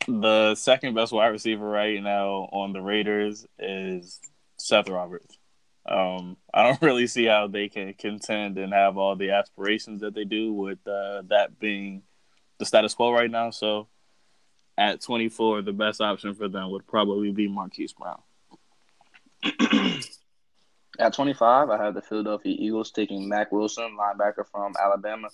[0.08, 4.22] The second best wide receiver right now on the Raiders is
[4.58, 5.36] Seth Roberts.
[5.88, 10.14] Um, I don't really see how they can contend and have all the aspirations that
[10.14, 12.04] they do with uh, that being
[12.60, 13.50] the status quo right now.
[13.50, 13.88] So
[14.78, 18.22] at 24, the best option for them would probably be Marquise Brown.
[20.98, 25.28] At 25, I have the Philadelphia Eagles taking Mack Wilson, linebacker from Alabama.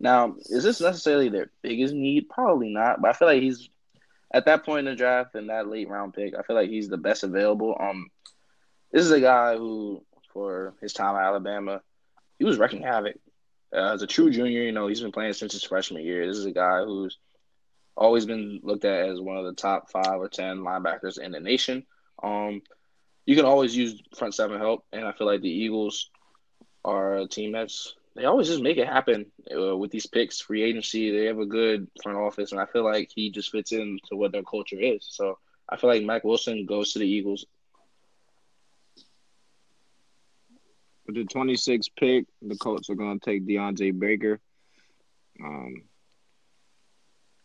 [0.00, 2.28] Now, is this necessarily their biggest need?
[2.28, 3.68] Probably not, but I feel like he's
[4.32, 6.34] at that point in the draft and that late round pick.
[6.36, 7.76] I feel like he's the best available.
[7.78, 8.10] Um,
[8.92, 11.82] this is a guy who, for his time at Alabama,
[12.38, 13.16] he was wrecking havoc.
[13.72, 16.26] Uh, as a true junior, you know, he's been playing since his freshman year.
[16.26, 17.18] This is a guy who's
[17.96, 21.40] always been looked at as one of the top five or ten linebackers in the
[21.40, 21.84] nation.
[22.22, 22.62] Um,
[23.26, 26.10] you can always use front seven help, and I feel like the Eagles
[26.84, 29.26] are a team that's they always just make it happen
[29.56, 31.10] uh, with these picks, free agency.
[31.10, 34.30] They have a good front office, and I feel like he just fits into what
[34.30, 35.06] their culture is.
[35.10, 37.44] So I feel like Mack Wilson goes to the Eagles.
[41.06, 44.40] With the 26th pick, the Colts are going to take DeAndre Baker.
[45.44, 45.82] Um,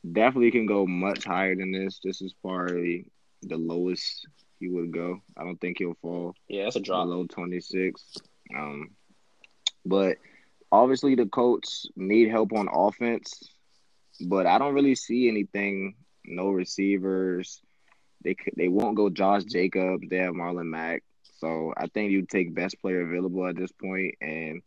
[0.09, 1.99] definitely can go much higher than this.
[2.03, 3.05] This is probably
[3.41, 4.27] the lowest
[4.59, 5.19] he would go.
[5.37, 7.05] I don't think he'll fall Yeah, that's a drop.
[7.05, 8.15] below 26.
[8.55, 8.91] Um,
[9.85, 10.17] but
[10.71, 13.49] obviously the Colts need help on offense,
[14.27, 15.95] but I don't really see anything.
[16.25, 17.61] No receivers.
[18.23, 20.07] They they won't go Josh Jacobs.
[20.09, 21.03] They have Marlon Mack.
[21.37, 24.61] So I think you take best player available at this point, and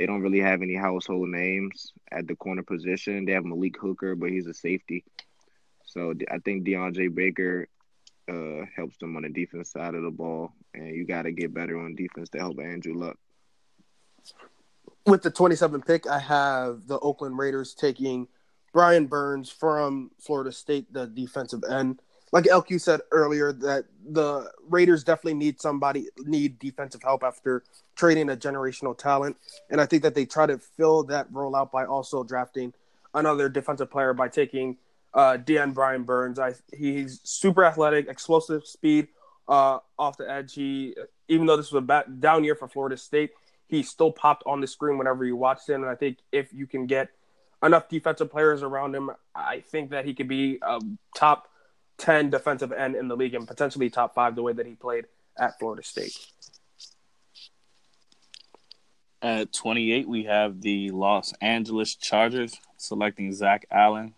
[0.00, 3.26] they don't really have any household names at the corner position.
[3.26, 5.04] They have Malik Hooker, but he's a safety.
[5.84, 7.68] So I think DeAndre Baker
[8.26, 11.52] uh, helps them on the defense side of the ball, and you got to get
[11.52, 13.18] better on defense to help Andrew Luck.
[15.04, 18.26] with the 27th pick, I have the Oakland Raiders taking
[18.72, 22.00] Brian Burns from Florida State, the defensive end.
[22.32, 27.64] Like LQ said earlier, that the Raiders definitely need somebody need defensive help after
[27.96, 29.36] trading a generational talent,
[29.68, 32.72] and I think that they try to fill that role out by also drafting
[33.14, 34.76] another defensive player by taking
[35.14, 36.38] uh, DN Brian Burns.
[36.38, 39.08] I he's super athletic, explosive speed
[39.48, 40.54] uh, off the edge.
[40.54, 40.94] He
[41.28, 43.30] even though this was a bad, down year for Florida State,
[43.66, 45.82] he still popped on the screen whenever you watched him.
[45.82, 47.08] And I think if you can get
[47.62, 50.80] enough defensive players around him, I think that he could be a
[51.14, 51.49] top
[52.00, 55.04] 10 defensive end in the league and potentially top five the way that he played
[55.38, 56.16] at Florida State.
[59.22, 64.14] At 28, we have the Los Angeles Chargers selecting Zach Allen,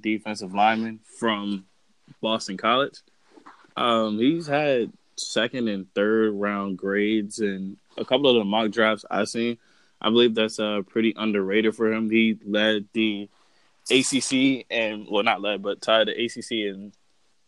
[0.00, 1.66] defensive lineman from
[2.20, 3.00] Boston College.
[3.76, 9.04] Um, he's had second and third round grades and a couple of the mock drafts
[9.10, 9.58] I've seen.
[10.00, 12.08] I believe that's uh, pretty underrated for him.
[12.08, 13.28] He led the
[13.90, 16.92] ACC and well, not led, but tied the ACC in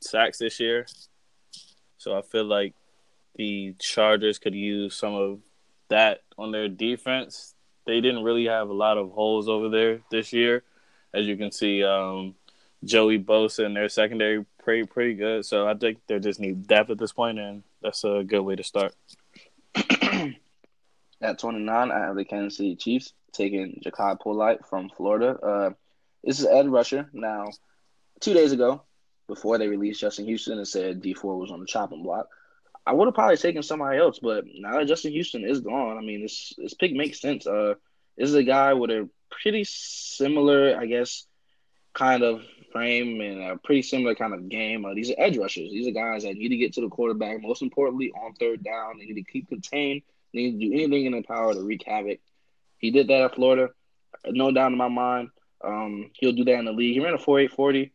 [0.01, 0.87] sacks this year.
[1.99, 2.75] So I feel like
[3.37, 5.41] the Chargers could use some of
[5.89, 7.55] that on their defense.
[7.87, 10.63] They didn't really have a lot of holes over there this year,
[11.15, 11.85] as you can see.
[11.85, 12.35] Um,
[12.85, 15.47] Joey Bosa and their secondary pretty pretty good.
[15.47, 18.57] So I think they just need depth at this point, and that's a good way
[18.57, 18.95] to start.
[21.23, 25.39] At 29, I have the Kansas City Chiefs taking Jachai Polite from Florida.
[25.41, 25.71] Uh,
[26.27, 27.09] this is edge rusher.
[27.13, 27.47] Now,
[28.21, 28.83] two days ago,
[29.29, 32.29] before they released Justin Houston and said Dee Ford was on the chopping block,
[32.85, 34.19] I would have probably taken somebody else.
[34.19, 37.47] But now that Justin Houston is gone, I mean, this this pick makes sense.
[37.47, 37.75] Uh,
[38.19, 41.27] this is a guy with a pretty similar, I guess,
[41.95, 44.85] kind of frame and a pretty similar kind of game.
[44.85, 45.71] Uh, these are edge rushers.
[45.71, 47.41] These are guys that need to get to the quarterback.
[47.41, 50.03] Most importantly, on third down, they need to keep contained.
[50.33, 52.19] They need to do anything in their power to wreak havoc.
[52.79, 53.71] He did that at Florida,
[54.27, 55.31] no doubt in my mind.
[55.65, 56.95] Um, he'll do that in the league.
[56.95, 57.93] He ran a four eight forty.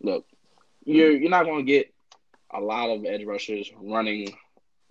[0.00, 0.26] Look,
[0.84, 1.92] you're you're not going to get
[2.52, 4.34] a lot of edge rushers running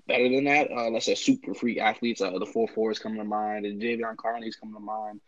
[0.08, 0.72] better than that.
[0.72, 2.22] Uh, let's say super freak athletes.
[2.22, 5.22] Uh, the is coming to mind, and Jadeveon Clowney's coming to mind.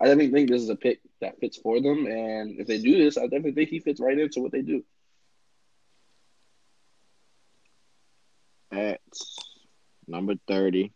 [0.00, 2.98] I definitely think this is a pick that fits for them, and if they do
[2.98, 4.84] this, I definitely think he fits right into what they do.
[8.72, 9.00] At
[10.08, 10.92] number thirty,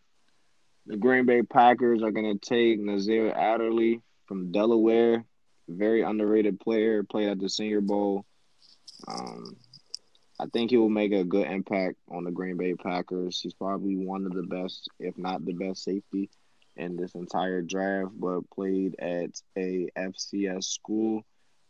[0.85, 5.25] the Green Bay Packers are going to take Nasir Adderley from Delaware.
[5.67, 8.25] Very underrated player, played at the Senior Bowl.
[9.07, 9.57] Um,
[10.39, 13.41] I think he will make a good impact on the Green Bay Packers.
[13.41, 16.29] He's probably one of the best, if not the best safety
[16.77, 21.23] in this entire draft, but played at a FCS school.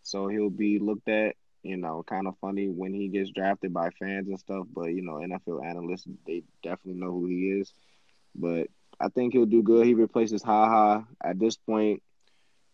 [0.03, 3.89] So he'll be looked at, you know, kind of funny when he gets drafted by
[3.99, 4.67] fans and stuff.
[4.71, 7.73] But, you know, NFL analysts, they definitely know who he is.
[8.35, 8.67] But
[8.99, 9.85] I think he'll do good.
[9.85, 11.03] He replaces Ha Ha.
[11.23, 12.03] At this point,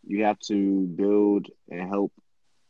[0.05, 2.11] you have to build and help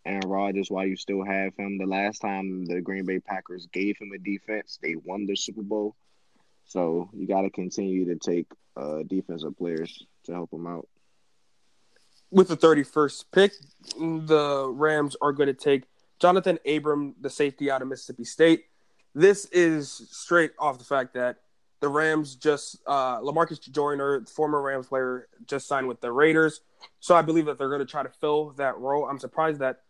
[0.06, 1.78] Aaron Rodgers while you still have him.
[1.78, 5.64] The last time the Green Bay Packers gave him a defense, they won the Super
[5.64, 5.96] Bowl.
[6.66, 10.88] So you got to continue to take uh, defensive players to help him out.
[12.32, 13.54] With the 31st pick,
[13.98, 15.84] the Rams are going to take
[16.20, 18.66] Jonathan Abram, the safety out of Mississippi State.
[19.14, 21.38] This is straight off the fact that
[21.80, 26.62] the Rams just uh, Lamarcus Joyner, former Rams player, just signed with the Raiders.
[27.00, 29.06] So I believe that they're going to try to fill that role.
[29.06, 29.82] I'm surprised that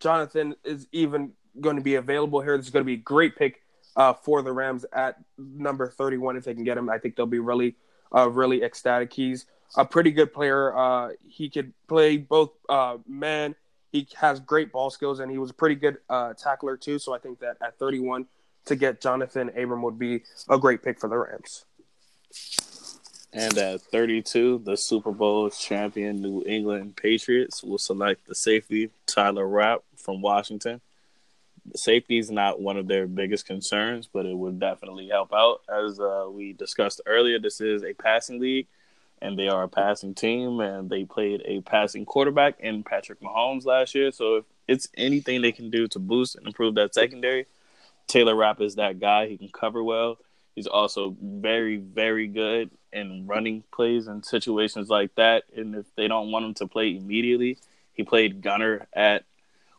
[0.00, 2.56] Jonathan is even going to be available here.
[2.56, 3.62] This is going to be a great pick
[3.96, 6.88] uh, for the Rams at number 31 if they can get him.
[6.88, 7.76] I think they'll be really,
[8.14, 9.12] uh, really ecstatic.
[9.12, 10.76] He's a pretty good player.
[10.76, 13.54] Uh, he could play both uh, man.
[13.92, 16.98] He has great ball skills, and he was a pretty good uh, tackler too.
[16.98, 18.26] So I think that at 31
[18.66, 21.64] to get Jonathan Abram would be a great pick for the Rams.
[23.32, 29.46] And at 32, the Super Bowl champion New England Patriots will select the safety Taylor
[29.46, 30.80] Rapp from Washington
[31.74, 35.62] safety is not one of their biggest concerns, but it would definitely help out.
[35.68, 38.66] As uh, we discussed earlier, this is a passing league,
[39.22, 43.64] and they are a passing team, and they played a passing quarterback in Patrick Mahomes
[43.64, 44.12] last year.
[44.12, 47.46] So if it's anything they can do to boost and improve that secondary,
[48.06, 49.28] Taylor Rapp is that guy.
[49.28, 50.18] He can cover well.
[50.54, 55.44] He's also very, very good in running plays and situations like that.
[55.56, 57.58] And if they don't want him to play immediately,
[57.92, 59.24] he played gunner at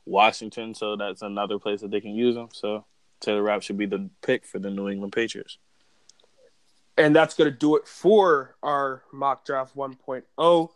[0.06, 2.50] Washington, so that's another place that they can use him.
[2.52, 2.86] So
[3.22, 5.58] Taylor Rapp should be the pick for the New England Patriots.
[6.98, 10.70] And that's going to do it for our mock draft 1.0.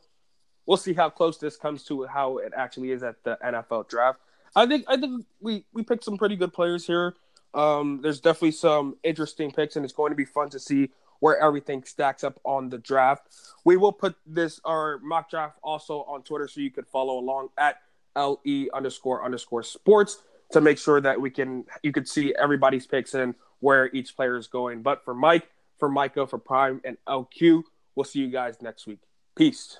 [0.65, 4.19] We'll see how close this comes to how it actually is at the NFL draft.
[4.55, 7.15] I think I think we we picked some pretty good players here.
[7.53, 10.89] Um, there's definitely some interesting picks, and it's going to be fun to see
[11.19, 13.27] where everything stacks up on the draft.
[13.65, 17.49] We will put this our mock draft also on Twitter so you could follow along
[17.57, 17.77] at
[18.15, 20.21] le underscore underscore sports
[20.51, 24.37] to make sure that we can you could see everybody's picks and where each player
[24.37, 24.81] is going.
[24.81, 27.63] But for Mike, for Micah, for Prime, and LQ,
[27.95, 28.99] we'll see you guys next week.
[29.35, 29.79] Peace.